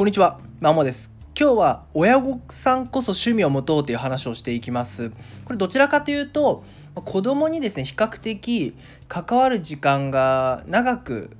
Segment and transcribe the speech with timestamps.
[0.00, 1.12] こんにちは、まもです。
[1.38, 5.10] 今日は親御さんこそ趣味を持とうという話をしていきます。
[5.44, 6.64] これどちらかというと、
[6.94, 8.74] 子供にですね、比較的
[9.08, 11.36] 関わる時間が長く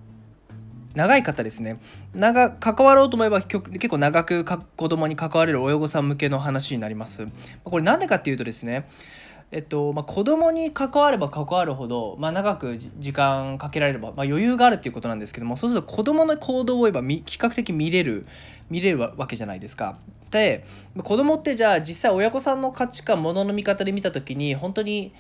[0.95, 1.79] 長い方ですね
[2.15, 7.29] 長関わろうと思えば結構長く子供に関われる親御さん向けの話になります
[7.63, 8.89] これなんでかっていうとですね
[9.53, 18.27] えっとまあ、子供に関われば関わるほど、まあ、長く時間かけられれば、まあ、余裕があるっていうことなんですけどもそうすると子供の行動を言えば比較的見れる
[18.71, 19.99] 見れるわけじゃないですか。
[20.31, 20.65] で
[21.03, 25.13] 子供ってじゃあ実際親御さんの価値観ものの見方で見た時に本当に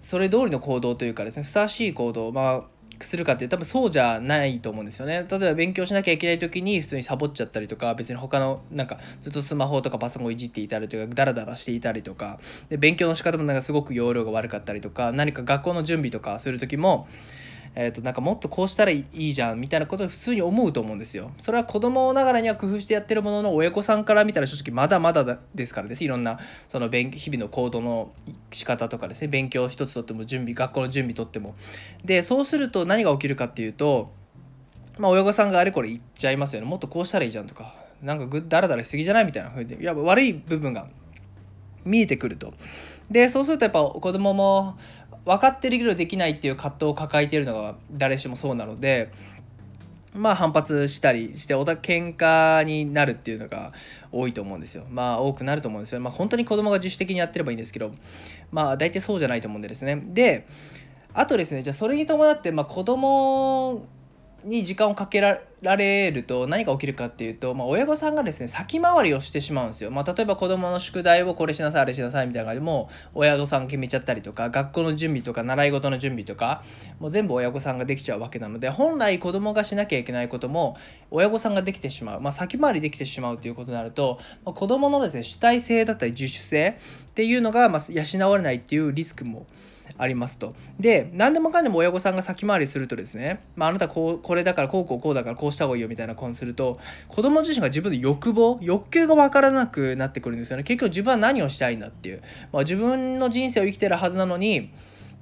[0.00, 2.62] それ通りの行動というかですねふさわしい行動、まあ、
[3.04, 5.26] するかって多分そうじゃないと思うんですよね。
[5.30, 12.38] 例えば勉強しなきゃいけない時に普通にサボっちゃったりとか別に他のなんかずっとスマホとかパソコンいじっていたりとかダラダラしていたりとか。
[12.68, 17.06] で勉強の仕方もなんかすごく容量が悪かったりとか何か学校の準備とかする時も
[17.74, 21.30] えーと、なんかもっとこうしたらいいじゃんみたいなことを普通に思うと思うんですよ。
[21.38, 26.38] それは子供ながらには工夫してやってるものの親御さんから見たら正直まだまだですからですいろんな
[26.68, 28.12] その勉日々の行動の
[28.52, 31.54] 仕方とかですね勉強一つとっても準備学校の準備とっても。
[32.04, 34.12] でそうすると何が起きるかっていうと、
[34.98, 40.88] まあ、親御さんがあれこれ言っちゃいますよねもっとこうしたらいいじゃんとかなんかぐだらだらしすぎじゃないみたいなふうにいや悪い部分が
[41.84, 42.52] 見えてくると。
[43.10, 44.78] でそうするとやっぱ子供も
[45.24, 49.10] 分かってるけどできないっていう葛藤を抱えているのが誰しもそうなので
[50.14, 53.72] まあ反発したりしておた喧嘩になるっていうのが
[54.10, 54.84] 多いと思うんですよ。
[54.90, 56.00] まあ多くなると思うんですよ。
[56.00, 57.92] まあ本当に子供が自主的にやってればいいんですけど
[58.50, 60.02] まあ大体そうじゃないと思うんでですね。
[60.08, 60.46] で
[61.14, 63.86] あとですねじゃあそれに伴ってまあ子供
[64.44, 65.40] に時間をかけら
[65.76, 76.62] れると何が起きるかっていうと、まあ、親御さんがですね先回りをしてしまうんですよ、まあ、例えば子どもの宿題をこれしなさいあれしなさいみたいな感じでも親御さん決めちゃったりとか学校の準備とか習い事の準備とか
[76.98, 80.76] もう全部親御さんができちゃうわけなので本来子どもがしなきゃいけないことも
[81.10, 86.76] 親御さんができてしまう、まあ、先回りできてしまうということになると、まあ、子どものですね主体性だったり自主性
[87.10, 89.46] っていうのがま養われないっていうリスクも
[89.98, 90.54] ありますと。
[90.80, 96.78] で、何でもかんでも親御さんが先回りするとですね、まあ、あなたこう、これだからこうこうこうだからこうした方がいいよみたいなことすると、
[97.08, 100.62] 子供自身が自分の欲望、欲求が分からなくなってくるんですよね。
[100.62, 102.22] 結局自分は何をしたいんだっていう。
[102.52, 104.70] まあ、自分の人生を生きてるはずなのに、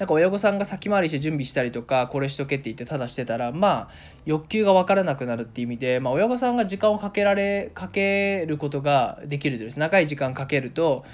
[0.01, 3.89] なんか親御さんが先回りして準備したりとかこれしとけって言ってただしてたらまあ
[4.25, 11.05] 欲求が分からなくなるっていう意味で、まあ、親御さんが時間をかけられかけることができるとです長い時間かけると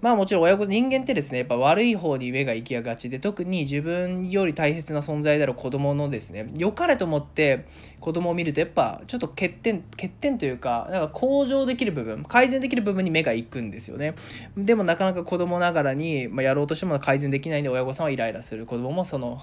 [0.00, 7.66] まあもちろん親子人間ってですねやっぱ悪い方に目が行きやがちで特に自分より大切な存在である子供のですね良かれと思って
[8.00, 14.14] 子供を見るとやっぱちょっと欠点欠点というかなんか向上できる部分改善できる部分に目が行くんですよね。
[14.56, 18.66] でもなかなか子供ながらに、まあ、やろうとしても改善できないんで親御さんはイライラする。
[18.66, 19.42] 子供もその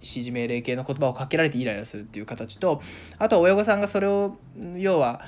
[0.00, 2.80] 指示命令系の言葉をかけられてイライラするっていう形と
[3.18, 4.36] あとは親御さんがそれを
[4.76, 5.22] 要は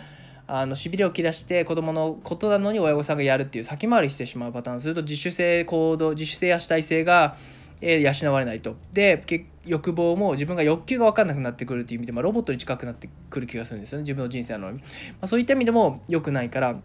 [0.53, 7.37] あのしびれを切らして子供のことなのに親御さんがやるっていう先回りしてしまうパターンすると自主性行動自主性や主体性が、
[7.81, 8.77] え、養われないと。
[8.93, 9.25] で
[9.65, 14.03] 欲望も自分が欲求が分かんなくなってくるっていう意味で、まあ、ロボットに近くなってくる気がするんですよね。
[14.03, 14.85] 自分の人生なのに、ま
[15.23, 16.77] あ、そういった意味でも良くないから、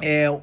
[0.00, 0.40] えー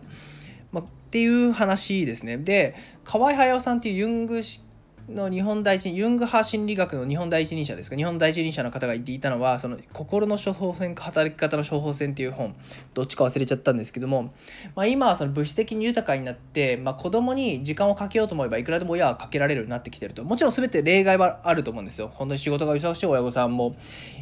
[0.72, 2.38] まあ、っていう話ですね。
[2.38, 4.62] で河合隼さんっていうユング式
[5.10, 12.56] の日本第一ユング派心理学の日本第一人者ですか日本第一人者の方が言っていたのはその心の処方箋か働き方の処方箋っていう本
[12.94, 14.34] どっちか忘れちゃったんですけども、
[14.76, 20.24] まあ、今はその物質的に豊かになって、まあ、子供に時間をかけようと思えばいくらでも親はかけられるようになってきてると。
[20.24, 22.12] もちろん全て例外はあると思うんですよ。
[22.14, 23.76] 本当に仕事が忙しい親御さんも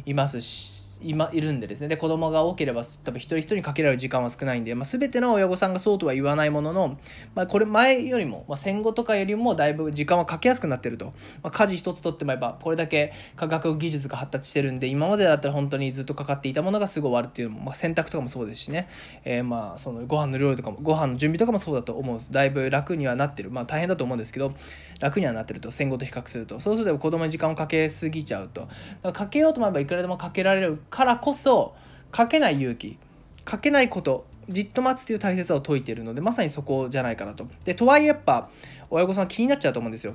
[0.04, 1.88] いますし今いるんでですね。
[1.88, 6.98] で子供が多ければ多分一人一人にかけられる時間は少ないんで、まあ、全ての親御さんがそうとは言わないものの、
[7.34, 11.06] まあ、これ前よりも、まあ、戦後とかよりもだいぶ時間はかけやすくなってると、
[11.42, 18.88] まあ、家事一つとってもやっぱこれだけ科学技術が発達してるんで今までだったら本当にずっとかかっていたものがすぐ終わるっていうのも、まあ、洗濯とかもそうですしね、
[19.24, 22.32] えー、まあそのご飯の料理とかもご飯の準備とかもそうだと思うんです。
[22.32, 23.50] だいぶ楽にはなってる。
[23.50, 24.54] まあ大変だと思うんですけど
[25.00, 25.70] 楽にはなってると。
[25.70, 26.60] 戦後と比較すると。
[26.60, 28.68] そうすると子供に時間をかけすぎちゃうと。
[29.12, 31.74] かけようと思えばいくらでもかけられるからこそ
[32.10, 32.98] かけない勇気
[33.44, 37.46] かけないことじっと待つっていう大切さを説いているのでまさにそこじゃないかなと。
[37.64, 38.48] でとはいえやっぱ
[38.90, 40.14] 親御さん気になっちゃうと思うんですよ。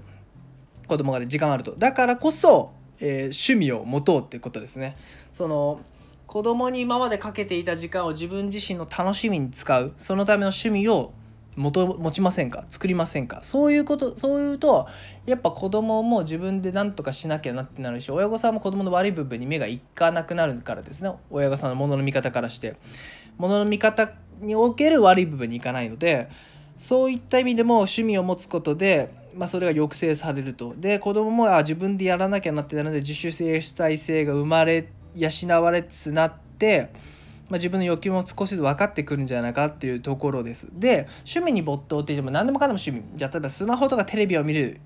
[0.88, 1.76] 子供がね時間あると。
[1.78, 4.96] だからこそ、えー、趣味を持とうってことですね。
[5.34, 5.82] その
[6.28, 9.94] 子供に今までかけていた時間を自分自身の楽しみに使う。
[9.98, 11.12] そのための趣味を
[11.56, 12.66] 持持ちませんか？
[12.70, 13.42] 作りませんか？
[13.44, 14.88] そういうことそういうと
[15.26, 21.12] やっぱ子供も自分で何とかしなきゃなってなるし親御さんも子供の悪い部分に目がいかなくなるからですね。
[21.30, 22.78] 親御さんのものの見方からして。
[23.38, 24.12] ものの見方
[24.42, 26.30] における悪い部分にいかないので
[26.78, 30.76] そういった意味でも趣味を持つことで、まあ、それが抑制されると。
[30.78, 35.30] で子供もあ自分でやらなきゃなってなるので自主性主体性が生まれ養
[35.64, 36.92] われつつなって
[37.52, 40.70] まあ、自分の欲求も少しずつ分かってくるんじゃないかっていうところです。
[40.72, 43.04] で趣味に没頭って言っても何でもかんでも趣味。
[43.18, 44.80] じゃあ例えばスマホとかテレビを見る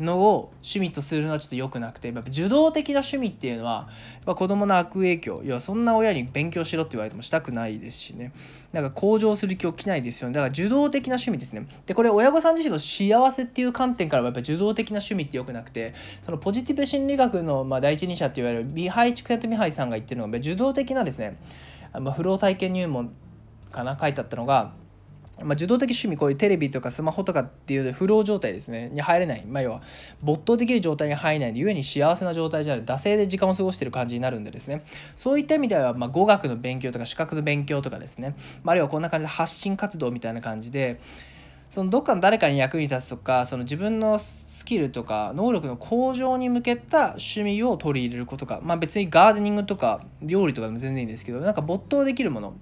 [0.00, 3.88] のを趣味とするのはちょっと良くなくてやっぱ受動的な趣味っていうのは
[4.26, 8.32] やっ子供の悪影響いやそんな親に勉強しろって言われてもしたくないですしね。
[8.72, 10.34] なんか向上する気起きないですよね。
[10.34, 11.68] だから受動的な趣味ですね。
[11.86, 21.36] でこれ親御さん自身の幸せっていう観点からはやっぱ受動的な趣味って良くなくてそのポジティブ心理学のまあ第一人者って言われるミハイ・チクセント・ミハイさんが言ってるのが受動的なですね、
[22.00, 23.12] まあ、フロー体験入門
[23.70, 24.72] かな書いてあったのが
[25.42, 29.82] まあ、受動的趣味こういうテレビとかスマホとかっていうフロー状態ですねに入れない、まあ、要は
[30.22, 34.84] 没頭できる状態に入らないでゆえに幸せな状態じゃない惰性で時間を過ごしてる感じになるんでですね。
[35.16, 41.00] そういった意味では、まあ、語学の勉強とか資格の勉強とかですね、まあ、あるいはこんな感じで発信活動みたいな感じで
[41.68, 44.18] そのどっかの誰かに役に立つとかその自分の
[44.54, 52.54] スキルとか能力の向上に向けた趣味を取り入れることか、まあ、別にガーデニングとか料理とかでも全然いいんですけどなんか没頭できるもの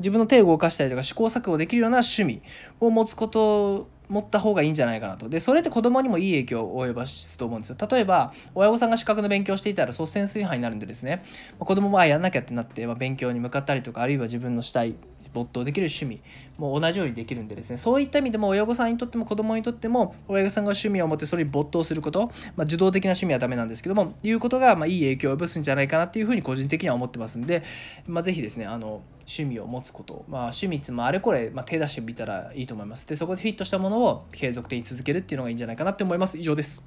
[0.00, 2.42] 自分の手を動かしたりとか試行錯誤できるような趣味
[2.80, 5.28] を持つこと持った方がいいんじゃないかなと。
[5.28, 7.76] で、それって子供にもいい影響を及ぼすと思うんですよ。
[7.88, 11.22] 例えば、親御さんが資格の勉強していたら率先垂範になるんでですね、
[11.60, 14.96] 子供もあやんなきゃってなって、まあ、勉強に向かったりとか、あるいは自分のしたい
[15.32, 16.20] 没頭できる趣味
[16.58, 27.62] も同じようにできるんでですねそういった意味でも親御さんにとっても子供にとっても親御さんが趣味を持ってそれに没頭すること、まあ、受動的な趣味はダメなんですけどもいうことがまあいい影響を及ぼすんじゃないかなっていうふうに個人的には思ってますんで、
[28.06, 33.06] まあ、ぜひですねあの趣味を持つこと、まあ、趣味つもあれこれ、まあ、手出してみたらいいと思います。
[33.06, 36.36] でそこでフィットしたものを継続的に続けるっていうのがいいんじゃないかなって思います。
[36.36, 36.82] 以上です。